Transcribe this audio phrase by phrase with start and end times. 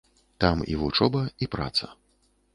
[0.43, 1.93] Там і вучоба, і праца.